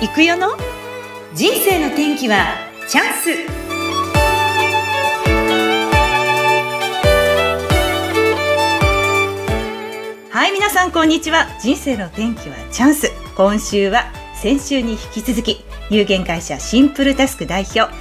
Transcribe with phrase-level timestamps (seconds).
[0.00, 0.56] 行くよの？
[1.34, 2.54] 人生の天気は
[2.86, 3.30] チャンス。
[10.30, 11.48] はい皆さんこんにちは。
[11.60, 13.10] 人生の天気はチャンス。
[13.36, 14.04] 今週は
[14.40, 17.92] 先週に引き続き有限会社シンプルタスク代表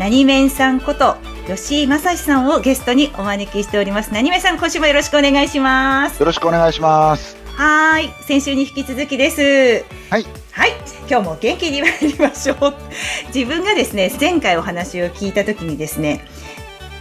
[0.00, 1.16] 何面さんこと
[1.46, 4.10] 吉井正史さんをゲストにお招きしております。
[4.10, 6.18] 何面さん今週もよろしくお願いします。
[6.18, 7.36] よろしくお願いします。
[7.44, 9.84] はい先週に引き続きです。
[10.08, 10.72] はいはい。
[11.08, 12.74] 今日も元気に参りましょう。
[13.34, 16.24] 自分がですね前回お話を聞いた時にですね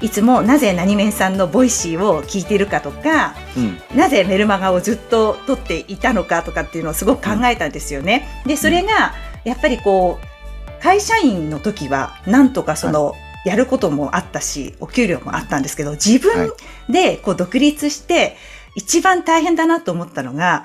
[0.02, 8.28] いつもなぜナニメンさんの Voicy を聞いているかとか、うん、なぜメルマガをずっと取っていたのかとかっていうのをすごく考えたんですよね。
[8.46, 16.52] でそれがやっぱりこう会社員の時はなんとかその、やることもあったしお給料もあったんですけど自分
[16.90, 18.38] でこう独立して
[18.76, 20.64] 一番大変だなと思ったのが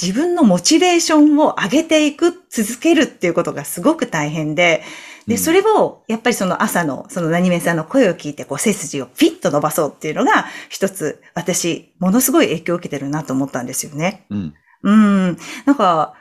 [0.00, 4.82] 自分のモチベーションを上げていく続けるっていうことがすごく大変で
[5.26, 14.26] で、それを、やっぱりその朝の、その何面さんの声を聞いて、こう、背筋をピッと伸ばそうっていうのが、一つ、私、ものすごい影響を受けてるなと思ったんですよね。
[14.28, 14.54] うん。
[14.82, 15.38] うん。
[15.64, 16.12] なんか、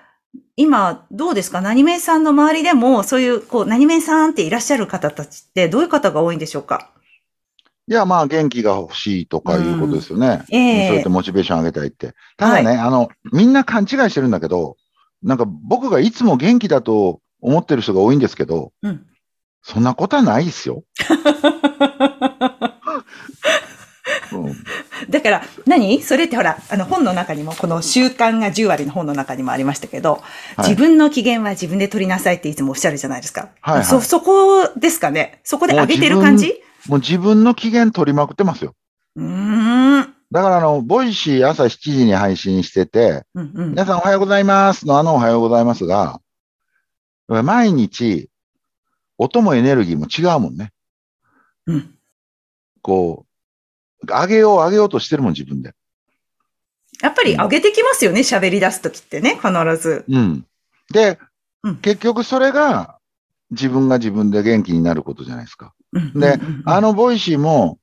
[0.55, 1.59] 今、どうですか？
[1.59, 6.91] 何面さんの周りでも、そういう、こう、何面さんっていらっしゃる方たちって、どういう方が多いんでしょうか？
[7.85, 10.45] いや、まあ、元気が欲しいとかいうことですよね。
[10.49, 10.85] うん、ええ。
[10.85, 12.13] ー、そうやってモチベーション上げたいって。
[12.37, 14.77] ただね、はい、あの、みんな勘違いしてるんだけど、
[15.21, 19.05] なんか僕がいつも元気だと思ってる人が多いんですけど、うん、
[19.61, 20.83] そんなことはないですよ。
[24.33, 24.55] うん、
[25.09, 26.01] だから何？
[26.01, 30.23] それってほら、あの本の中にも、この習慣が10割の本の中にもありましたけど、
[30.57, 33.49] はい、自分の機嫌は自分で取りなさいっていつもおっしゃるじゃないですか。
[33.61, 35.41] はい、はい、そ、そこですかね？
[35.43, 36.61] そこで上げてる感じ？
[36.87, 38.75] もう自分の機嫌取りまくってますよ。
[39.15, 40.13] うん。
[40.31, 46.19] だからあの、 Voicy 朝7時に配信してて、うんうん、皆さんおはようございますのあのおはようございますが、
[47.27, 48.29] 毎日、
[49.17, 50.71] 音もエネルギーも違うもんね。
[51.67, 51.95] うん。
[52.81, 53.25] こ
[54.01, 55.73] う、上げよう上げようとしてるもん、自分で。
[57.01, 60.05] やっぱり上げてきますよね、喋、うん、り出すときってね、必ず。
[60.09, 60.45] うん。
[60.91, 61.19] で、
[61.63, 62.92] うん、結局それが
[63.53, 65.73] 自分が自分で元気になることじゃないですか。
[65.93, 67.79] うん、で、あの Voicy も、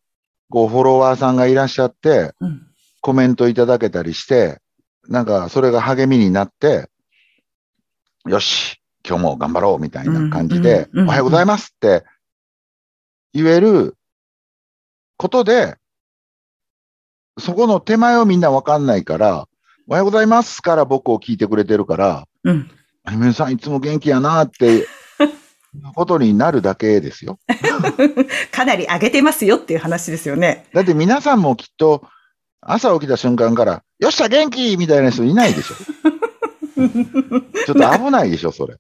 [0.51, 2.35] こう、フォロワーさんがいらっしゃって、
[3.01, 4.61] コメントいただけたりして、
[5.09, 6.89] なんか、それが励みになって、
[8.27, 12.05] よし、今日も頑張ろうみたいな感じで、おはようございますって
[13.33, 13.97] 言える
[15.17, 15.77] ことで、
[17.39, 19.49] そこの手前をみんなわかんないから、
[19.89, 22.71] おはようございますから僕を聞いてくれてるから、うん。
[23.05, 24.87] あゆめさんいつも元気やなって、
[25.95, 27.39] ことになるだけですよ。
[28.53, 30.67] かなり上げてますよっていう話ですよね。
[30.73, 32.03] だって皆さんもきっと
[32.61, 35.75] 朝起きた瞬間から、よっしゃ元気みたいな人いないでしょ。
[37.67, 38.77] ちょっと危ないでしょ、それ。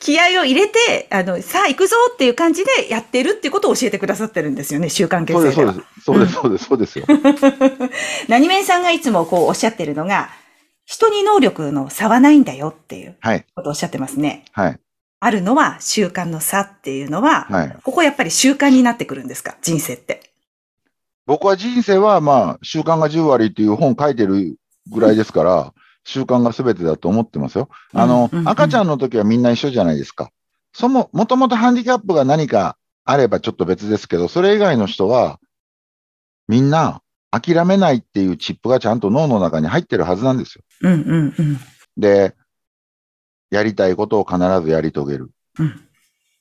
[0.00, 5.74] 気合を入れて、あの、さあ行くぞっていう感じでやってるっていうことを教えてくださってるんですよね、習慣形成では。
[6.04, 7.88] そうです、そうです、そうです、そうですよ。
[8.28, 10.30] 何面さんがいつもこうおっしゃってるのが、
[10.84, 13.16] 人に能力の差はないんだよっていう
[13.54, 14.44] ことをおっしゃってますね。
[14.52, 14.80] はい。
[15.18, 19.56] あるのは習慣の差っていうのは、はい、ここやっぱり習慣になってくるんですか？
[19.62, 20.30] 人生って。
[21.26, 24.56] 僕は人生はまあ、習慣が10割っていう本書いてる
[24.90, 27.68] ぐらいですから、習慣が全てだと思ってますよ。
[27.92, 30.30] あの、うんうんうん、赤ちゃんの時はみんな一緒じゃないですか。
[30.72, 35.40] そも、もともとハンディキャップが何かあればちょっと別ですけど、それ以外の人は、
[36.46, 37.02] みんな
[37.32, 40.62] 諦めないっていうチップがちゃんと脳の中に入ってるはずなんですよ。
[40.82, 41.58] うんうんうん、
[41.96, 42.36] で、
[43.50, 45.30] やりたいことを必ずやり遂げる。
[45.58, 45.80] うん、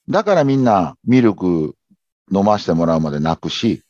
[0.10, 1.76] だからみんなミルク
[2.34, 3.84] 飲ましてもらうまで泣くし、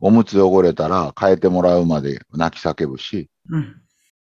[0.00, 3.82] おむつ汚れたら変えてもらうまで泣き叫ぶし、うん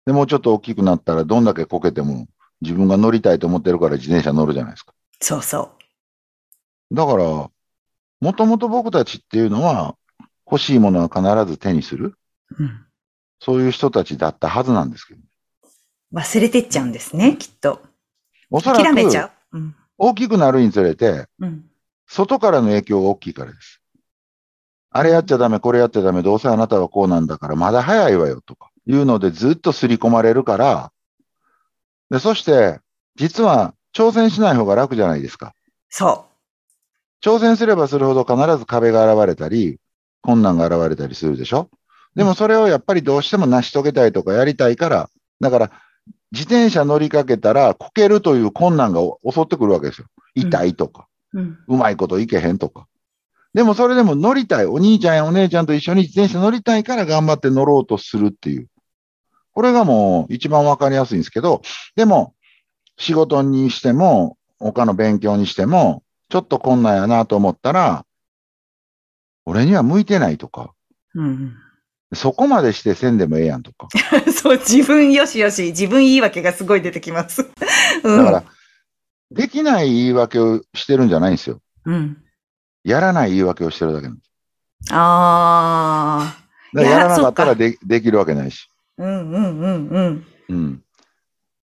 [0.07, 2.27] で、もうちょっと大きくなったら、どんだけこけても、
[2.61, 4.93] 自分が乗りたいと思ってるから自転車乗るじゃないですか。
[5.19, 5.73] そうそ
[6.89, 6.95] う。
[6.95, 7.51] だから、も
[8.33, 9.97] ともと僕たちっていうのは、
[10.49, 12.17] 欲しいものは必ず手にする。
[12.57, 12.85] うん。
[13.41, 15.19] そういう人たちだったはずなんですけど。
[16.13, 17.81] 忘れてっちゃうんですね、きっと。
[18.49, 19.31] おそらく、
[19.97, 21.65] 大きくなるにつれて、うん、
[22.05, 23.81] 外からの影響が大きいからです。
[24.89, 28.69] あれやっちゃダメ、これやっちゃダメ、どうせあなたはこうなんだから、まだ早いわよとか。
[28.85, 30.91] いうのでずっと刷り込まれるから、
[32.09, 32.79] で、そして、
[33.15, 35.53] 実は挑戦しない方が楽じゃないですか。
[35.89, 36.25] そ
[37.21, 37.25] う。
[37.25, 39.79] 挑戦すればするほど必ず壁が現れたり、
[40.21, 41.69] 困難が現れたりするでしょ
[42.15, 45.09] でもそれをやっぱりどうしても成し遂げたいとかやりたいから、
[45.41, 45.71] だから
[46.31, 50.07] 自転車乗りかけたらこけるという困難が襲ってくるわけですよ。
[50.35, 52.87] 痛いとか、うん、うまいこといけへんとか。
[53.53, 54.65] でもそれでも乗りたい。
[54.65, 58.67] お兄ちゃんやお姉ちゃんと一緒に自転車乗りたいから頑張って乗ろうとするっていう。
[59.53, 61.63] これがもう一番わかりやすいんですけど、
[61.95, 62.35] でも、
[62.97, 68.05] 仕事にしても、他の勉強にしても、ちょっとこんなんやなと思ったら、
[69.45, 70.73] 俺には向いてないとか、
[71.15, 71.55] うん。
[72.13, 73.87] そこまでしてせんでもええやんとか。
[74.31, 77.49] そう、自分よしよし、自分言い訳がすごい出てきます。
[78.03, 78.43] うん、だから、
[79.31, 81.59] できない言い訳をしてるんじゃないんですよ。
[81.85, 82.17] うん。
[82.83, 84.31] やらない言い訳をしてるだけなんです。
[84.93, 86.47] ああ。
[86.73, 88.69] だからやらなかったらでできるわけないし。
[88.97, 90.25] うんうんうんうん。
[90.49, 90.81] うん。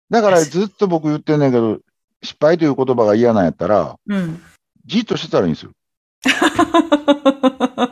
[0.09, 1.79] だからずっと僕言ってんねんけど、
[2.23, 4.41] 失敗という言葉が嫌なんやったら、うん、
[4.85, 5.71] じっとしてたらいいんですよ。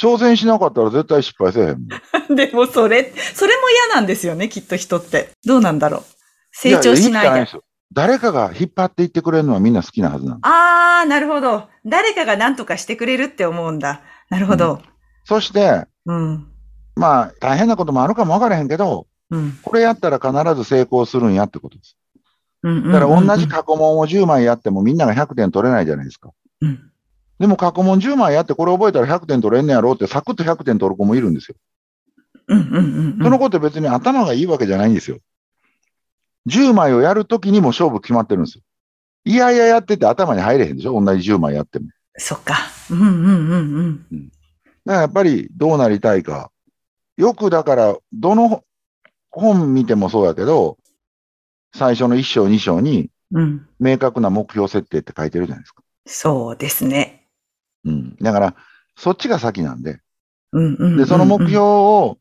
[0.00, 1.86] 挑戦しなかったら絶対失敗せえへん。
[2.34, 5.30] でもそれ、それも嫌なんですよね、きっと人って。
[5.44, 6.02] どうなんだろう。
[6.52, 7.28] 成長しないで。
[7.28, 7.60] いやいや
[7.92, 10.38] 誰かが引っ張っていってくれるのはみんな好きなはずなの。
[10.42, 11.68] ああ、なるほど。
[11.84, 14.02] 誰かが何とかしてくれるって思うんだ。
[14.28, 14.74] なるほど。
[14.74, 14.80] うん、
[15.24, 16.46] そして、うん、
[16.94, 21.96] まあ、大変なこともあるかもわからへんけど、うん、これやったら必ず成功するんやってことです。
[22.62, 26.30] だから同じ過去問を10枚やってもみんなが100点取れないじゃないですか。
[26.60, 26.89] うん、
[27.40, 31.56] でも過去問10枚やってこれ覚えたら100点取れんねやろうってサクッと100点取る子もいるんですよ。
[32.46, 32.78] うんうんう
[33.16, 35.18] んその子って別に頭がいいわけじゃないんですよ。
[36.46, 38.62] 10枚をやるときにも勝負決まってるんですよ。
[39.24, 41.02] いやいややってて頭に入れへんでしょ？
[41.02, 41.88] 同じ10枚やっても。
[42.16, 42.56] そっか。
[42.90, 44.06] うんうんうんうん。
[44.12, 44.40] うん、だか
[44.84, 46.50] らやっぱりどうなりたいか。
[47.16, 48.64] よくだから、どの
[49.30, 50.78] 本見てもそうやけど、
[51.74, 53.10] 最初の1章2章に、
[53.78, 55.82] 明確な目標設定って書いてるじゃないですか。
[56.06, 57.19] そうですね。
[57.84, 58.16] うん。
[58.16, 58.56] だから、
[58.96, 60.00] そっちが先なんで。
[60.52, 62.18] うんうん、で、その目標を、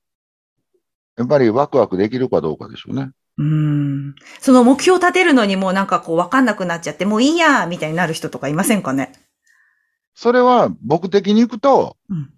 [1.18, 3.12] やっぱりワクワクできるかどうかでしょうね。
[3.38, 4.16] うん。
[4.40, 9.14] その目標を立てるのにもなんかこうわかんなくなっちゃって、もういいやみたいになる人とかいませんかね？
[10.14, 12.34] それは僕的に行くと、うん、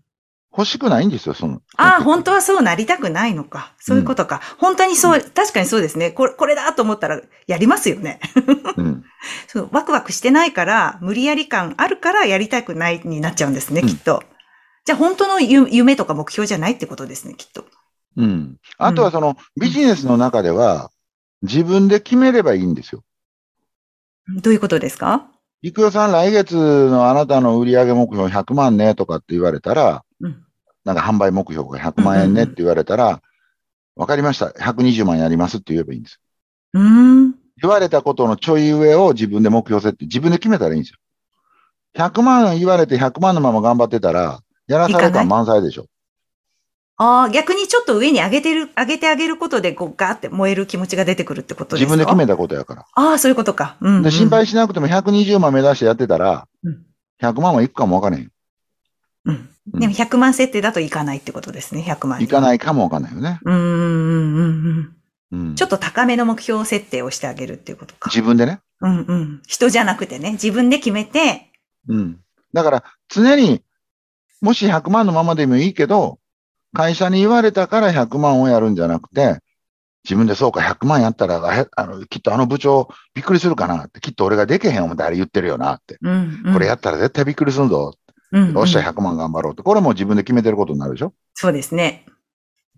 [0.51, 1.61] 欲しくないんですよ、その。
[1.77, 3.73] ああ、本当はそうなりたくないのか。
[3.79, 4.41] そういうことか。
[4.53, 6.11] うん、本当にそう、確かにそうですね。
[6.11, 8.19] これ、これだと思ったらやりますよね。
[8.75, 9.03] うん、
[9.47, 14.23] そう、ワクワクしてないから、無理やり感あるからやりたくないになっちゃうんですね、きっと。
[14.85, 17.65] じゃあ本当の夢とか目標じゃないってことですね、きっと。
[18.17, 18.57] うん。
[18.77, 20.91] あとはその、ビジネスの中では、
[21.43, 23.03] 自分で決めればいいんですよ。
[24.27, 25.30] どういうことですか？
[25.63, 30.43] いくよさん、来月のあなたの売上目標100万ねとかって言われたら、うん、
[30.83, 33.21] なんか販売目標が100万円ねって言われたら、わ、
[33.97, 34.47] うん、かりました。
[34.47, 36.19] 120万やりますって言えばいいんですよ。
[36.73, 37.31] うん。
[37.61, 40.97] 言われたことのちょい上を自分で目標設定、自分で決めたらいいんですよ。
[41.93, 45.85] 100万言われて100万のまま頑張ってたら、やらされ感満載でしょ。
[47.03, 51.95] ああ、逆にちょっと上に上げてる、上げてあげることで、こう、ガーって燃える気持ちが出てくるってことですか？
[51.95, 52.85] 自分で決めたことやから。
[52.93, 53.75] ああ、そういうことか。
[53.81, 56.85] うん、うん、で、心配しなくても120万目指してやってたら、うん、
[57.19, 58.31] 100万はいくかもわからへん。
[59.25, 59.49] うん。
[59.79, 62.21] でも100万設定だといかないってことですね、100万。
[62.21, 63.39] いかないかもわかんないよね。
[63.45, 64.95] うん、うん、うん、
[65.31, 65.55] うん。
[65.55, 68.11] ちょっと高めの目標設定をしてあげるっていうことか。
[68.11, 68.59] 自分でね。
[68.81, 69.41] うんうん。
[69.47, 71.51] 人じゃなくてね、自分で決めて。
[71.87, 72.19] うん。
[72.53, 73.63] だから、常に、
[74.39, 76.19] もし100万のままでもいいけど、
[76.73, 79.39] 会社に言われたから100万をやるんじゃなくて、
[80.03, 85.97] 自分でそうか100万やったら、あの、きっとあの部長びっくりするかなって、きっと俺がでけへん思ってあれ言ってるよなって。
[86.01, 87.93] うんうん、これやったら絶対びっくりするぞ。
[88.31, 89.61] うんうん、よっしゃ100万頑張ろうって。
[89.61, 91.13] これも自分で決めてることになるでしょ？
[91.33, 92.05] そうですね。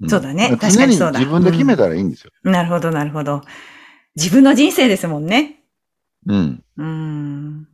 [0.08, 0.58] そうだね。
[0.60, 1.20] 確かにそうだ。
[1.20, 3.42] 自分で決めたらいいんですよ、うん、なるほど、なるほど。
[4.16, 5.60] 自分の人生ですもんね。
[6.28, 6.64] うん。
[6.78, 7.68] うん。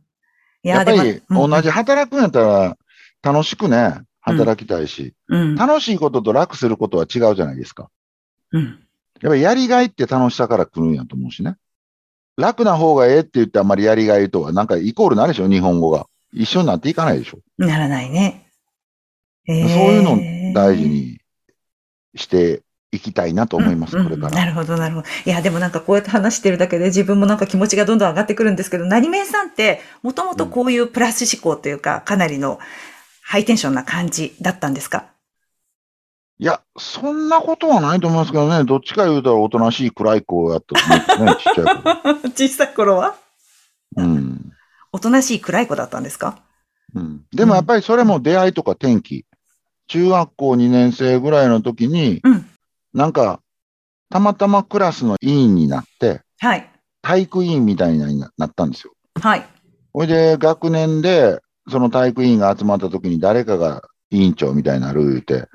[0.62, 2.76] いや、やっぱり、同じ働くんやったら、
[3.22, 7.90] 楽しくね、働きたいし、うん、楽しいことと楽することは違うじゃないですか。
[8.52, 8.64] うん。
[9.20, 11.56] やっぱりやりがいって楽しさから来るんやと思うしね。
[12.36, 16.06] 楽な方がええって言ってあんまりやりがいとは、なんかイコールなるでしょ日本語が。
[16.32, 18.46] 一緒になっていかないでしょならないね。
[19.48, 21.18] えー、そういうのを大事に
[22.14, 22.62] して
[22.92, 24.36] いきたいなと思います、うん、これから。
[24.36, 25.08] なるほど、なるほど。
[25.26, 32.58] いや、でもなんかこうやって話してるだけで自分もなんか気持ちがどんどん上がってくるんですけど、何面さんってもともとこういうプラス思考というか、かなりの
[33.30, 35.06] ハイテンションな感じだったんですか？
[36.40, 42.30] いや、そんなことはないと思いますけどね、どっちか言うたらおとなしい暗い子やったと思うんですね、 ちっちゃい頃。
[42.34, 43.14] 小さい頃は？
[43.94, 44.52] うん。
[44.92, 46.40] おとなしい暗い子だったんですか？
[46.92, 47.24] うん。
[47.30, 49.24] でもやっぱりそれも出会いとか転機。
[49.86, 52.50] 中学校2年生ぐらいの時に、うん、
[52.94, 53.40] なんか、
[54.08, 56.68] たまたまクラスの委員になって、はい。
[57.00, 58.92] 体育委員みたいになったんですよ。
[59.20, 59.46] はい。
[59.92, 61.38] ほいで、学年で、
[61.70, 65.48] その体育委員が集まった時に誰かが委員長みたいになる言うて、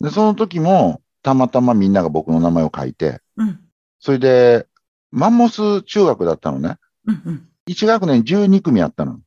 [0.00, 3.60] で、その時も、たまたまみんなが僕の名前を書いて、うん、
[4.00, 4.66] それで、
[5.10, 6.76] マンモス中学だったのね。
[7.06, 9.20] うんうん、1学年12組あったの。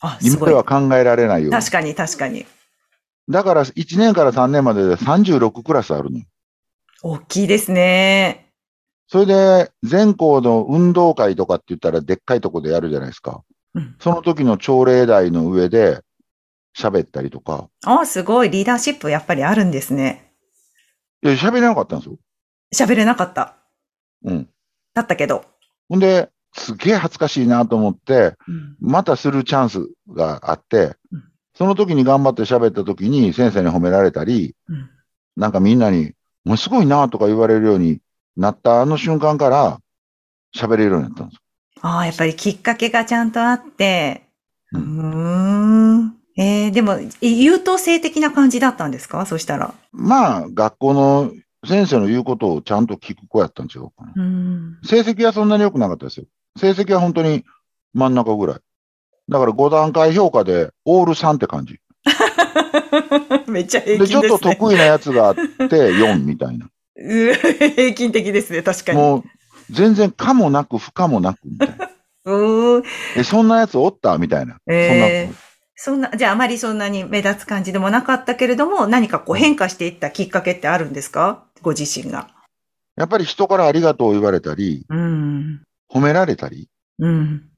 [0.00, 1.50] あ、今では考えられないよ。
[1.50, 2.46] 確かに、確かに。
[3.28, 6.20] だから、1年から3年までで36クラスあるの。
[7.02, 8.52] 大きいですね。
[9.08, 13.42] それで、全校の運動会とかって言ったらでっかいとこでやるじゃないですか。
[13.74, 16.02] うん、その時の朝礼台の上で
[16.76, 17.68] 喋ったりとか。
[17.84, 18.50] ああ、すごい。
[18.50, 20.32] リーダーシップやっぱりあるんですね。
[21.22, 22.18] いや、喋れなかったんですよ。
[22.74, 23.56] 喋れなかった。
[24.24, 24.48] うん。
[24.94, 25.44] だったけど。
[25.88, 31.24] ほんで、すげえ恥ずかしいなと思って、うん、またするチャンスがあって、うん、
[31.54, 34.90] その時に頑張って喋った時に先生に褒められたり、うん、
[35.36, 36.12] なんかみんなに、
[36.44, 38.00] もうすごいなとか言われるように
[38.36, 39.78] なったあの瞬間から
[40.56, 41.42] 喋れるようになったんです。
[41.82, 44.22] ああ、やっぱりきっかけがちゃんとあって、
[44.72, 46.04] うん。
[46.06, 49.26] んえー、でも、優等生的な感じだったんですか？
[49.26, 49.74] そしたら。
[49.92, 51.32] まあ、学校の
[51.66, 53.92] 先生の言うことをちゃんと聞く子やったんですよ。
[54.84, 56.26] 成績はそんなに良くなかったですよ。
[56.58, 57.44] 成績は本当に
[57.92, 58.60] 真ん中ぐらい。
[59.28, 61.78] だから5段階評価でオール3って感じ。
[63.46, 66.68] めっちゃ平均です、ね、で、ちょっと得意なやつがあって4みたいな。
[66.96, 68.98] 平均的ですね、確かに。
[68.98, 69.24] もう、
[69.70, 71.90] 全然かもなく不可もなくみたいな。
[72.26, 72.82] うん
[73.16, 74.58] えそんなやつおったみたいな。
[74.70, 75.34] えー、
[75.74, 81.44] そんな、じゃああまりそんなに目立つ感じでもなかったけれども、何かこう変化していったきっかけってあるんですか？
[81.62, 82.28] ご自身が。
[82.96, 86.68] やっぱり人からありがとう言われたり、うん、褒められたり。
[86.98, 87.48] うん、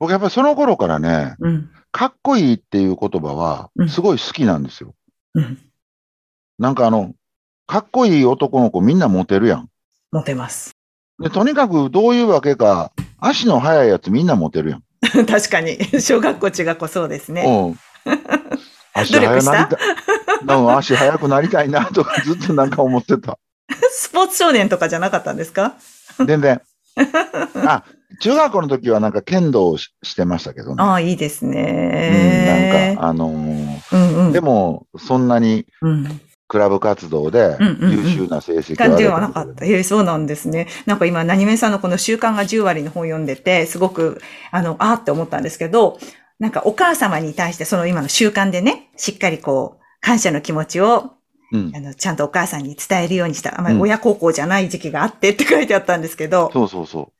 [0.00, 4.94] 僕やっぱりその頃からね、うん、かっこいいっていう言葉はすごい好きなんですよ。
[5.34, 5.58] うん、
[6.58, 7.14] なんかあの、
[7.68, 9.68] かっこいい男の子みんなモテるやん。
[10.10, 10.74] モテます。
[11.20, 14.82] で、とにかくどういうわけか、足の速いやつみんなモテるやん。
[15.26, 15.78] 確かに。
[16.00, 17.42] 小学校、中学校そうですね。
[17.44, 17.78] うん。
[18.92, 20.76] 足速くなりたい。
[20.76, 23.38] 足速くなりたいなとかずっとなんか思ってた。
[23.90, 25.74] スポーツ少年とかじゃなかったんですか？
[26.26, 26.60] 全然。
[27.66, 27.84] あ、
[28.20, 30.82] 中学校の時はなんか剣道をしてましたけどね。
[30.82, 32.70] ああ、いいですね。
[32.70, 35.66] うん、なんか、あのーうんうん、でも、そんなに、
[36.48, 39.64] クラブ活動で優秀な成績は、感じはなかった。
[39.64, 40.68] ええ、そうなんですね。
[40.86, 44.20] なんか今、何めさんのこの習慣が10割の本読んでて、すごく、
[44.52, 45.98] あの、ああって思ったんですけど、
[46.38, 51.12] なんかお母様に対してその今の習慣でね、しっかりこう、感謝の気持ちを、
[51.52, 53.58] うん、あの、ちゃんとお母さんに伝えるようにした。
[53.58, 56.50] あまり親孝行じゃない時期があってって書いてあったんですけど。
[56.52, 57.12] そうそうそ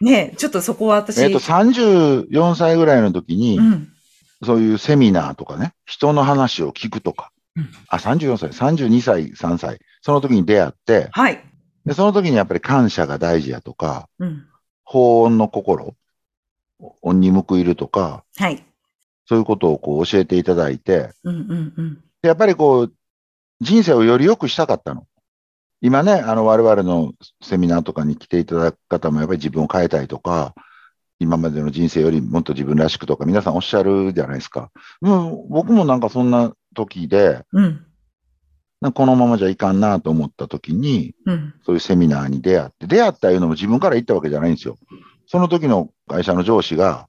[0.00, 0.04] う。
[0.04, 1.22] ねちょっとそこは私。
[1.22, 3.88] えっ、と、34歳ぐらいの時に、うん、
[4.44, 11.42] そういうセミナーとかね、人の話を聞くとか、うん、あ、34歳、32歳、3歳、その時に出会って、はい。
[11.84, 14.46] で、その時にやっぱり感謝が大事やとか、うん、
[14.84, 15.94] 法音の心、
[17.02, 18.64] 恩に報いるとか、はい。
[19.26, 22.92] そういうことをこう教えていただいて、うんうんうん、やっぱりこう、
[23.60, 25.06] 人生をより良くしたかったの。
[25.80, 30.54] 今ね、あの、我々のセミナーとかに来ていただく方もやっぱり自分を変えたいとか、
[31.18, 34.70] 今までの人生よりもっと自分らしくとか皆さんおっしゃるじゃないですか。
[35.00, 44.78] うん、僕もなんかそんな時で、うん、このままじゃいかんなと思った時に、うん、そういうセミナーに出会って、出会ったいうのも自分から言ったわけじゃないんですよ。
[45.26, 47.08] その時の会社の上司が、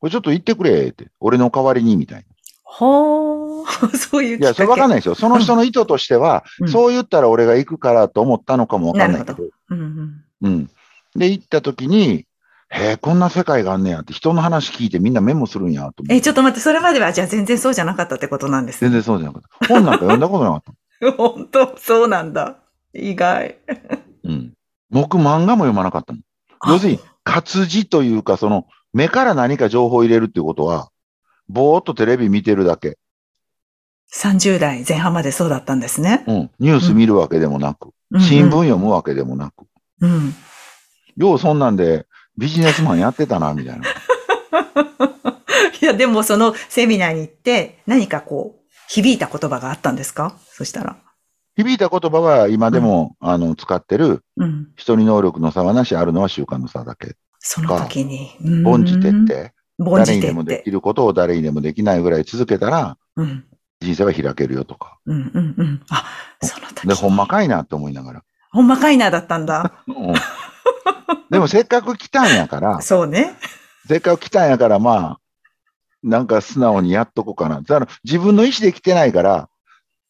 [0.00, 2.24] これちょっと言ってくれって、俺の代わりにみたいな。
[2.64, 5.14] はあ、 そういういや、それわかんないですよ。
[5.14, 9.44] その人の意図としては、うん、そう言ったら俺が行くからと思ったのかもわかんないけど。
[9.44, 10.70] どうん、うん、
[11.14, 12.26] で、行った時に、
[12.70, 19.68] へえ、こんな世界があんねやって、人の話聞いてみんなメモするんやとえ、ちょっと待って、それまではじゃあ全然そうじゃなかったってことなんです、ね、全然そうじゃなかった。
[19.68, 21.12] 本なんか読んだことなかった。
[21.16, 22.58] 本当そうなんだ。
[22.92, 23.58] 意外。
[24.24, 24.52] うん。
[24.90, 26.20] 僕漫画も読まなかったの。
[26.66, 30.90] 要するに、活字というか、その、目から何か情報を入れるっていうことは、
[31.48, 32.98] ぼーっとテレビ見てるだけ。
[34.14, 36.24] 30代前半までそうだったんですね。
[36.26, 36.50] うん。
[36.60, 39.66] ニュース見るわけでもなく、うん、新聞読むわけでもなく。
[40.00, 40.34] うん。
[41.16, 42.06] ようそんなんで
[42.36, 43.86] ビジネスマンやってたな、みたいな。
[45.80, 50.36] いや、でもそのセミナーに行って何かこう、響いた言葉があったんですか？
[50.50, 50.96] そしたら。
[51.56, 57.16] 響いた言葉は今でも、うん、あの使ってる、うん、人に能力の差はなしあるのは習慣の差だけ。
[57.38, 58.30] その時に。
[58.64, 59.50] 凡事徹底。
[59.78, 60.14] 凡事徹底。
[60.14, 63.44] 誰にでもできることを誰にでもできないぐらい続けたら、うん、
[63.80, 64.98] 人生は開けるよとか。
[65.06, 65.82] うんうんうん。
[65.90, 66.04] あ、
[66.42, 66.88] その時。
[66.88, 68.22] で、ほんまかいなって思いながら。
[68.50, 69.72] ほんまかいなだったんだ。
[69.86, 70.14] うん、
[71.30, 72.80] でもせっかく来たんやから。
[72.80, 73.36] そうね。
[73.88, 75.20] せっかく来たんやから、まあ、
[76.02, 77.56] なんか素直にやっとこうかな。
[77.56, 79.48] だから自分の意思で来てないから、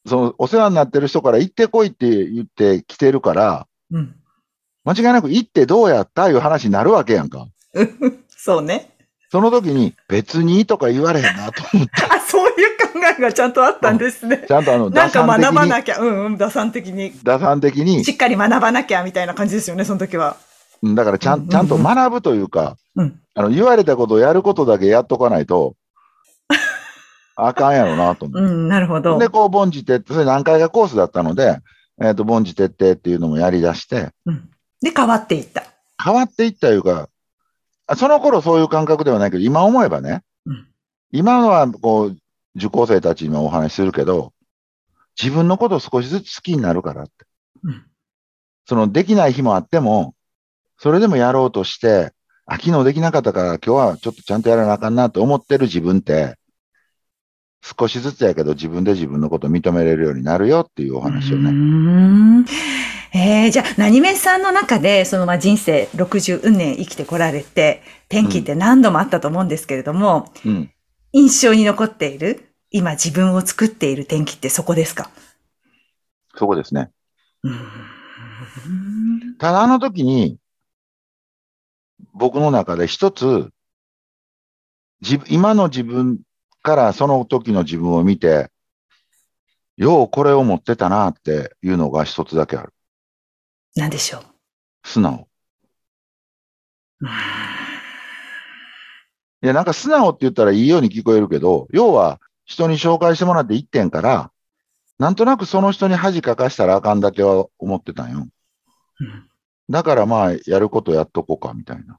[0.06, 4.14] そのお世話になってる人から行ってこいって言って来てるから、うん、
[4.84, 7.46] 間違いなく行ってどうやったいう話になるわけやんか。
[8.28, 8.90] そうね。
[9.30, 11.92] その時に別にとか言われへんなと思って。
[12.10, 14.44] あ、 そういう考えがちゃんとあったんですね。
[14.46, 17.12] ちゃんとあの、なんか学ばなきゃ、うんうん、打算的に。
[17.24, 18.04] 打算的に。
[18.04, 20.36] しっかり学ばなきゃみたいな感じですよね、その時は。
[20.94, 25.74] だからちゃん、ちゃんと学ぶというか、うん、あの、言われたことをやることだけやっとかないと、
[27.36, 28.42] あかんやろなと思う。
[28.42, 29.18] うん、なるほど。
[29.18, 31.58] で、こう、凡事徹底、それ何回かコースだったので、
[32.00, 34.50] えっ、ー、と、凡事徹底っていうのもやり出して、うん
[34.84, 35.64] で、変わっていった。
[36.02, 37.08] 変わっていったいうか、
[37.96, 40.68] その頃そういう感覚ではないけど、今思えばね、うん、
[41.10, 42.16] 今はこう、
[42.56, 44.34] 受講生たちにもお話しするけど、
[45.20, 47.12] 自分のことを少しずつ好きになるからって。
[47.62, 47.86] うん、
[48.66, 50.13] その、できない日もあっても、
[50.84, 52.12] それでもやろうとして、
[52.44, 56.36] あ、昨日できなかったから今日はちょっとちゃんとやらなあかんなと思ってる自分って、
[57.62, 62.44] 少しずつやけど自分で自分のことを認めれるようになるよっていうお話をね。
[63.14, 70.70] えー、じゃあ、何面さんの中で、そのまあ人生60年生きてこられて、天気って何度もあったと思うんですけれども、うん、
[71.12, 75.08] 印象に残っている、今自分を作っている天気ってそこですか？
[76.34, 76.90] そこですね。
[79.38, 80.36] ただあの時に、
[82.12, 83.50] 僕の中で一つ、
[85.28, 86.20] 今の自分
[86.62, 88.50] からその時の自分を見て、
[89.76, 92.72] ようこれを持ってたなっていうのが一つだけある。
[93.74, 94.22] 何でしょう？
[94.84, 95.28] 素直。
[99.42, 104.30] いや、なんか素直って言ったらいいように聞こえるけど、要は人に紹介してもらって1点から、
[104.98, 108.28] なんとなくその人に恥かかしたらあかんだけは思ってたんよ。
[109.00, 109.28] うん、
[109.70, 111.98] だからまあ、やることやっとこうか、みたいな。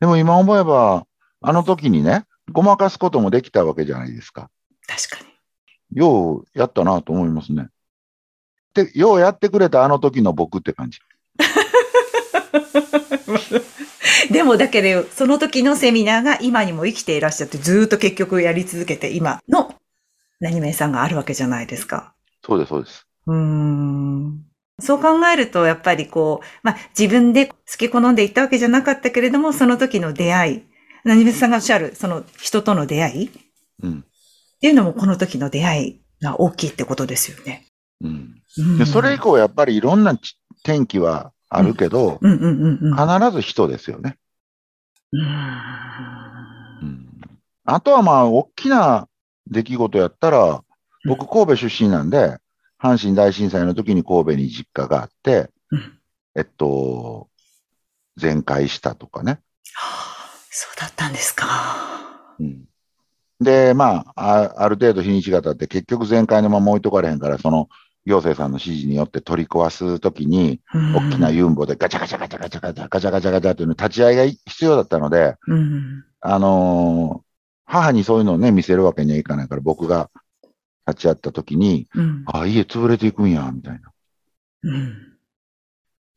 [0.00, 1.06] でも今思えば、
[1.40, 4.50] あの時にね、ごまかすこともできたわけじゃないですか。
[4.86, 5.30] 確か
[5.90, 5.98] に。
[5.98, 7.68] ようやったなと思いますね。
[8.74, 11.00] で、ようやってくれたあの時の僕って感じ。
[14.30, 19.74] でもだけど、その時のセミナーが今にも生きていらっしゃって、ずっと結局やり続けて、今の
[20.40, 22.14] 何名さんがあるわけじゃないですか。
[22.44, 23.06] そうです、そうです。
[23.26, 24.44] うん。
[24.80, 30.62] そう考えると、やっぱりこう、まあ、自分で好き好んでいったわけじゃなかったけれども、その時の出会い、
[31.04, 33.30] 何名さんがおっしゃる、その人との出会い、
[33.82, 34.04] うん、
[34.56, 37.66] っていうのもこの時の出会いが大きいってことですよね。
[38.00, 38.78] うん。
[38.78, 40.16] でそれ以降、やっぱりいろんな
[40.62, 44.16] 天気はあるけど、必ず人ですよね。
[45.12, 45.24] うん、
[47.64, 49.08] あとはまあ、大きな
[49.48, 50.62] 出来事やったら、
[51.06, 52.38] 僕、神戸出身なんで、
[52.80, 55.50] 阪神大震災の時に神戸に実家があって、
[56.36, 57.28] えっと、
[58.16, 59.40] 全壊したとかね。
[59.74, 61.46] はあ、そうだったんですか。
[62.38, 62.64] うん。
[63.40, 67.68] で、まあ、ある程度日にちが経って結局全壊のまま置いとかれへんから、その
[68.06, 77.28] 行政さんの指示によって取り壊すときに、大きなユンボでガチャガチャガチャガチャガチャガチャガチャガチャというの立ち会いが必要だったので、うん、あのー、
[77.66, 80.10] 母にそういうのをね、見せるわけにはいかないから、僕が
[80.88, 83.92] 立ち会ったときに、うん、あ、家潰れていくんや、みたいな。
[84.62, 84.96] うん、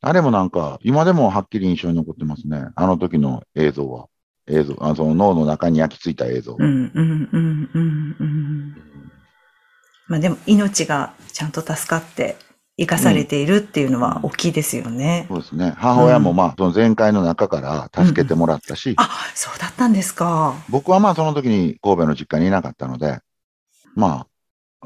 [0.00, 2.68] あれもなんか、今でもはっきり印象に残ってますね。
[2.74, 4.06] あの時の映像は。
[4.48, 6.56] 映像、あその脳の中に焼き付いた映像。
[6.58, 8.76] うんうんうんうんうん
[10.08, 12.36] まあでも命がちゃんと助かって
[12.76, 15.26] 生かされているっていうのは大きいですよね。
[15.30, 15.74] うん、そうですね。
[15.76, 20.54] 母親もまあ、その前回の中から助けてもらったし、うん、あ、そうだったんですか。
[20.68, 23.20] 僕はまあその時に神戸の実家にいなかったので、
[23.94, 24.26] まあ、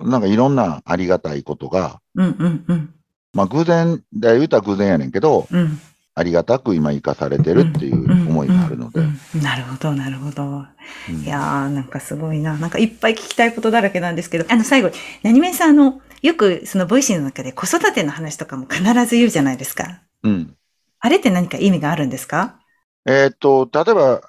[0.03, 2.95] なんかいろんなありがたいことが、うんうんうん。
[3.33, 5.79] まあ偶然、で言うたら偶然やねんけど、うん、
[6.15, 9.01] ありがたく今生かされてるっていう思いがあるので。
[9.43, 10.65] なるほど、なるほど。
[11.11, 12.57] うん、いやー、なんかすごいな。
[12.57, 20.01] なんかいっぱい聞きたいことだらけなんですけど、あの最後に、ナニメンさん、あの、よくその Voicy の中で子育ての話とかも必ず言うじゃないですか。
[20.23, 20.55] うん。
[20.99, 22.59] あれって何か意味があるんですか？
[23.05, 24.23] えー、っと、例えば、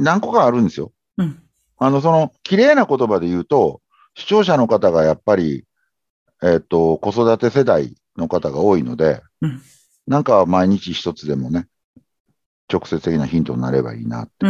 [0.00, 0.92] 何個かあるんですよ。
[1.16, 1.40] うん。
[1.78, 3.80] あの、その、綺麗な言葉で言うと、
[4.14, 5.64] 視聴者の方がやっぱり、
[6.42, 9.62] えー、っと、子育て世代の方が多いので、うん。
[10.06, 11.66] なんか毎日一つでもね、
[12.72, 14.46] 直接的なヒントになればいいなって。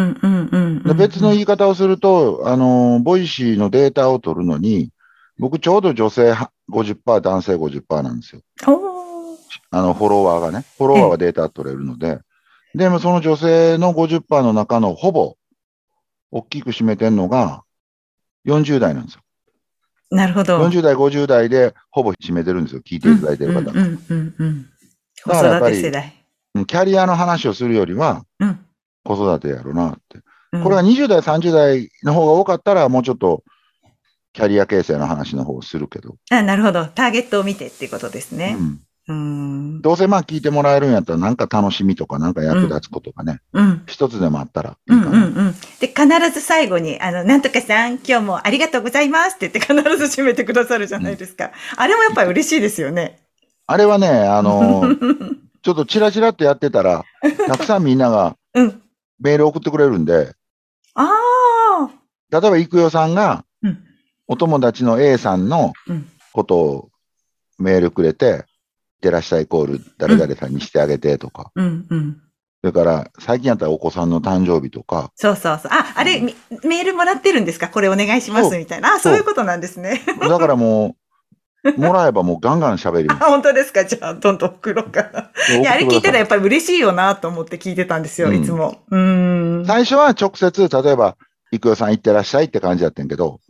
[0.94, 4.90] 別の言い方をすると、あの、 Voicy のデータを取るのに、
[5.38, 6.33] 僕ちょうど女性
[6.70, 8.42] 50%、男性50%なんですよ。
[9.70, 12.20] あの、フォロワーがね、フォロワーはデータ取れるので、
[12.74, 15.37] でもその女性の50%の中のほぼ、
[16.31, 17.62] 大きく占めてんのが、
[18.46, 19.20] 40代なんですよ。
[20.14, 20.59] なるほど。
[20.59, 22.83] 40代、50代でほぼ占めてるんですよ。
[22.83, 23.72] 聞いていただいてる方が。
[23.72, 23.79] 子
[25.33, 26.24] 育て世代。
[26.66, 28.64] キャリアの話をするよりは、うん、
[29.03, 30.20] 子育てやろなって。
[30.62, 33.42] これが20代、30代の方が多かったら、もうちょっと、
[34.33, 36.16] キャリア形成の話の方をするけど。
[36.31, 36.87] あ、なるほど。
[36.87, 38.57] ターゲットを見てっていうことですね。
[38.59, 45.11] うんうんどうせまあ聞いてもらえるんやったら、なんか楽しみとか、なんか役立つことがね、うん、一つでもあったらいいかな。
[45.11, 45.55] うんうんうん。
[45.79, 51.47] で、必ず最後に、あの、なんとかさん、今日もありがとうございますって言って必ず締めてくださるじゃないですか。
[51.47, 53.19] うん、あれもやっぱり嬉しいですよね。
[53.67, 54.85] あれはね、あの
[55.62, 57.05] ちょっとチラチラってやってたら、
[57.47, 58.37] たくさんみんなが
[59.21, 60.35] メール送ってくれるんで、
[60.95, 61.90] ああ。
[62.31, 63.45] 例えば、育代さんが、
[64.27, 65.73] お友達の A さんの
[66.33, 66.88] ことを
[67.59, 68.45] メールくれて、
[69.05, 71.53] ってらっしゃいコール誰々さんにしてあげてとか。
[71.55, 72.21] うんうん。
[72.62, 75.11] それから、最近やったらお子さんの誕生日とか。
[75.17, 75.71] そうそうそう。
[75.71, 76.23] あ、あれ、
[76.64, 77.69] メールもらってるんですか？
[77.69, 78.95] これお願いしますみたいな。
[78.95, 80.01] あ、そういうことなんですね。
[80.19, 80.97] だからも
[81.64, 83.21] う、もらえばもうガンガン喋ります。
[83.25, 83.85] あ、本当ですか？
[83.85, 85.31] じゃあ、どんどん送ろうかな。
[85.59, 88.79] いや、あれ聞いたらやっぱり嬉しいよなと思って聞いてたんですよ、うん、いつも。
[88.90, 89.64] うん。
[89.67, 91.19] 最初は直接、例えば、
[91.53, 93.40] いくよさん行ってらっしゃいって感じやってんけど、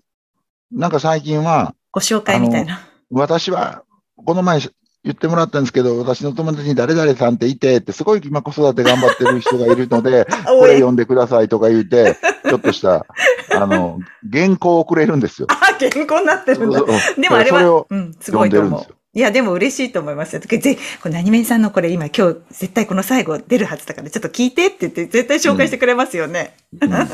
[0.73, 2.81] なんか最近は、ご紹介みたいな。
[3.11, 3.85] 私は、
[4.17, 4.61] この前
[5.05, 12.17] 言ってもらったんですけど、私の友達に誰々さんっていてって、すごい今子育て頑張ってる人がいるので、 これ読んでくださいとか言うて、
[12.49, 13.07] ちょっとした、
[13.53, 13.99] あの、
[14.33, 15.49] 原稿をくれるんですよ。
[15.51, 16.81] あ、原稿になってるんだ。
[17.19, 18.95] でもあれは、うん、すごいと思う。
[19.17, 20.41] いや、でも嬉しいと思いますよ。
[20.41, 26.57] ぜこれ何面さんのこれ今今日絶対この最後出るはずだからちょっと聞いてって言って絶対紹介してくれますよね。
[26.81, 27.09] うんうん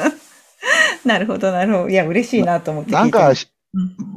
[1.05, 1.88] なるほど、なるほど。
[1.88, 3.33] いや、嬉しいなと思ってなんか、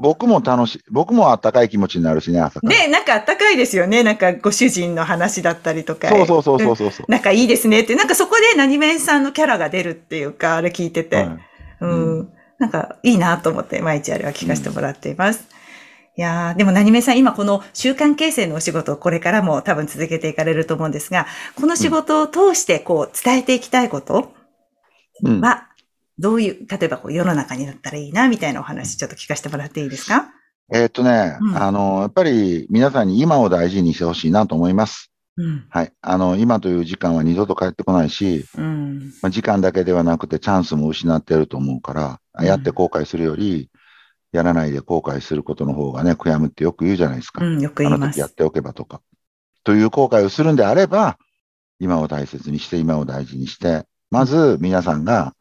[0.01, 2.75] 僕も楽しい、僕もあったかい気持ちになるしね、朝から。
[2.75, 4.03] ね、なんかあったかいですよね。
[4.03, 6.09] なんかご主人の話だったりとか。
[6.09, 7.11] そうそうそうそうそうそう。
[7.11, 11.17] なんかいいですねって、なんかそこで何面さんのキャラが出るっていうか、あれ聞いてて。
[11.17, 11.37] はい、
[11.81, 12.29] うん、うん。
[12.59, 15.47] なんかいいなと思って毎日あれは聞かせてもらっています。
[15.47, 15.63] うん
[16.15, 24.31] いやー、でも何めさん、今この習慣形成のお仕事をこれからも多分続けていかれると思うんですが、この仕事を通してこう伝えていきたいこと
[25.41, 25.69] は
[26.19, 30.29] どういう、例えばこう世の中になったらいいな、みたいなお話ちょっと聞かせてもらっていいですか？
[30.73, 35.11] えー、っとね、うん、あの、やっぱり皆さんに今を大事にしてほしいなと思います。
[35.35, 35.91] うん、はい。
[36.01, 43.69] あの、今という時間は二度と帰ってこないし、うん、まあ、時間だけではなくてチャンスも失ってると思うから、うん、やって後悔するより、
[44.31, 47.43] やらないで後悔することの方がね、悔やむってよく言うじゃないですか。
[47.43, 48.03] うん、よく言います。
[48.03, 49.01] あの時やっておけばとか。
[49.63, 51.17] という後悔をするんであれば、
[51.79, 55.33] 今を大切にして、今を大事にして、まず皆さんが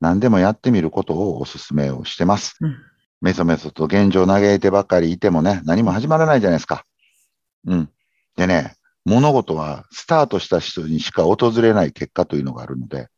[0.00, 2.56] 何でもやってみることをお勧めをしてます。
[2.60, 2.76] うん、
[3.20, 6.84] メソメソと現状嘆いてばっかりいてもね、何も始まらないじゃないですか。
[7.66, 7.90] うん。
[8.36, 13.08] でね、物事はスタートした人にしか訪れない結果というのがあるので、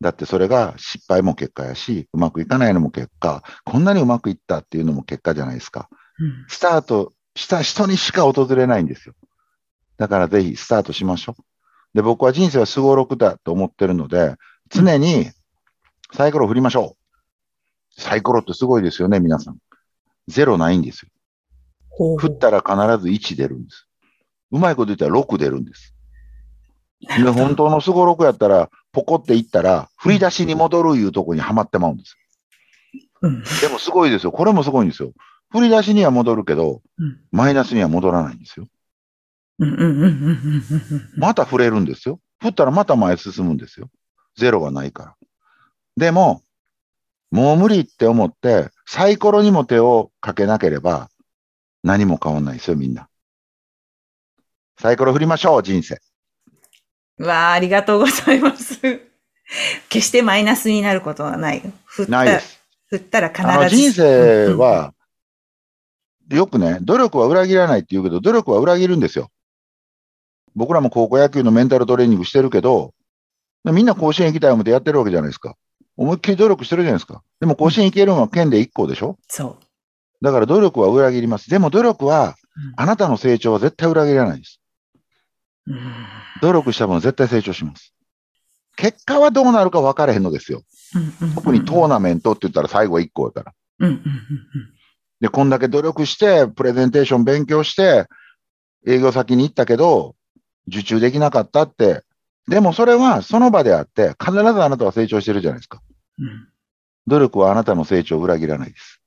[0.00, 5.90] だってそれが失敗も結果やし、うまくいかないのも結果、こんなにうまくいったっていうのも結果じゃないですか。
[6.18, 9.14] うん、スタートした人にしか訪れないんですよ。
[9.98, 11.42] だからぜひスタートしましょう。
[11.94, 14.36] で、僕は人生はすごろくだと思ってるので、
[14.70, 15.30] 常に
[16.12, 16.96] サイコロ振りましょ
[17.98, 18.00] う。
[18.00, 19.58] サイコロってすごいですよね、皆さん。
[20.28, 22.16] ゼロないんですよ。
[22.18, 23.86] 振ったら必ず1出るんです。
[24.50, 25.94] うまいこと言ったら6出るんです。
[27.00, 32.16] で、本当のすごろくやったら、ポコっていったら、振り出しに戻るいうとこにはまってまうんです。
[33.22, 34.32] うん、でもすごいですよ。
[34.32, 35.12] これもすごいんですよ。
[35.50, 38.66] 振り出しには戻るけど、うん、マイナスには戻らないんですよ。
[41.16, 42.18] また振れるんですよ。
[42.40, 43.88] 振ったらまた前進むんですよ。
[44.36, 45.16] ゼロがないから。
[45.96, 46.42] でも、
[47.30, 51.10] もう無理って思って、サイコロにも手をかけなければ、
[51.82, 53.08] 何も変わんないですよ、みんな。
[54.80, 56.00] サイコロ振りましょう、人生。
[57.18, 58.80] わあ、ありがとうございます。
[59.88, 61.62] 決してマイナスになることはない。
[61.84, 62.60] 振ったないです。
[62.88, 63.42] 振ったら必
[63.76, 63.76] ず。
[63.76, 64.94] 人生は、
[66.30, 69.30] よくね、努力は裏切らないって言うけど、努力は裏切るんですよ。
[70.54, 72.94] 僕らも高校野球のメンタルトレーニングしてるけど、
[73.64, 75.56] みんな甲子園行きたい思ってやってるわけじゃないですか。
[76.00, 77.22] 思いっきり努力してるじゃないですか。
[77.40, 79.18] でも甲子園行けるのは県で1校でしょ？
[79.28, 80.24] そう。
[80.24, 81.50] だから努力は裏切ります。
[81.50, 82.36] でも努力は、
[82.76, 84.60] あなたの成長は絶対裏切らないです。
[85.66, 85.78] うん、
[86.40, 87.92] 努力した分絶対成長します。
[88.76, 90.62] 結果はどうなるか分からへんのですよ。
[91.34, 93.88] 特にトーナメントって言ったら最後1校やから。
[95.20, 98.06] で、こんだけ努力して、プレゼンテーション勉強して、
[98.86, 100.16] 営業先に行ったけど、
[100.66, 102.04] 受注できなかったって。
[102.48, 105.82] でもそれはその場であって、必ずあなたは成長してるじゃないですか。
[106.20, 106.48] うん、
[107.06, 109.00] 努力はあなたの成長を裏切らないです。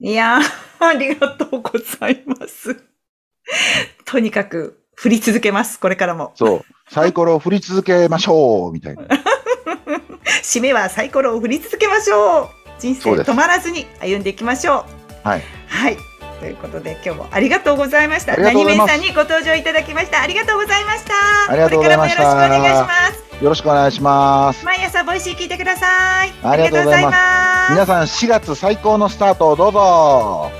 [0.00, 0.42] いやー、
[0.86, 2.76] ありがとうございます。
[4.04, 6.32] とにかく振り続けます、これからも。
[6.36, 6.64] そう。
[6.90, 9.02] サイコロを振り続けましょうみたいな。
[10.42, 14.86] 締めはサイコロを振り続けましょう人生止まらずに歩んでいきましょ
[15.24, 15.28] う。
[15.28, 15.42] はい。
[15.68, 15.96] はい。
[16.40, 18.36] ということで今日もありがとうございました。
[18.36, 20.22] 何めさんにご登場いただきました。
[20.22, 21.52] ありがとうございました。
[21.52, 23.29] これからもよろしくお願いします。
[23.40, 24.64] よろしくお願いします。
[24.64, 26.32] 毎朝 Voicy 聞いてください。
[26.42, 27.12] ありがとうございま
[27.68, 27.72] す。
[27.72, 30.50] 皆さん4月最高のスタートをどうぞ。